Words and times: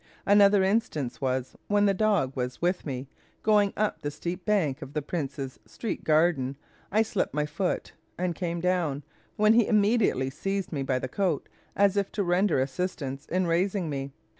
Another 0.25 0.63
instance 0.63 1.21
was, 1.21 1.55
when 1.67 1.85
the 1.85 1.93
dog 1.93 2.35
was 2.35 2.59
with 2.59 2.87
me 2.87 3.07
going 3.43 3.71
up 3.77 4.01
the 4.01 4.09
steep 4.09 4.45
bank 4.45 4.81
of 4.81 4.93
the 4.93 5.01
Prince's 5.03 5.59
Street 5.67 6.03
garden, 6.03 6.55
I 6.91 7.03
slipped 7.03 7.35
my 7.35 7.45
foot 7.45 7.93
and 8.17 8.33
came 8.33 8.61
down, 8.61 9.03
when 9.35 9.53
he 9.53 9.67
immediately 9.67 10.31
seized 10.31 10.71
me 10.71 10.81
by 10.81 10.97
the 10.97 11.07
coat, 11.07 11.47
as 11.75 11.97
if 11.97 12.11
to 12.13 12.23
render 12.23 12.59
assistance 12.59 13.27
in 13.27 13.45
raising 13.45 13.91
me. 13.91 14.11